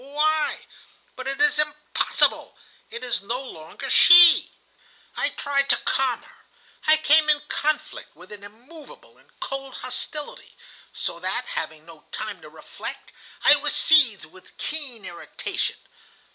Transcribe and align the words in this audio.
Why? 0.03 0.65
But 1.15 1.27
it 1.27 1.39
is 1.39 1.59
impossible! 1.59 2.57
It 2.89 3.03
is 3.03 3.21
no 3.21 3.39
longer 3.39 3.87
she!' 3.87 4.51
"I 5.15 5.29
tried 5.29 5.69
to 5.69 5.77
calm 5.77 6.23
her. 6.23 6.37
I 6.87 6.97
came 6.97 7.29
in 7.29 7.41
conflict 7.49 8.15
with 8.15 8.31
an 8.31 8.43
immovable 8.43 9.19
and 9.19 9.29
cold 9.39 9.75
hostility, 9.75 10.57
so 10.91 11.19
that, 11.19 11.45
having 11.49 11.85
no 11.85 12.03
time 12.11 12.41
to 12.41 12.49
reflect, 12.49 13.11
I 13.43 13.55
was 13.57 13.75
seized 13.75 14.25
with 14.25 14.57
keen 14.57 15.05
irritation. 15.05 15.75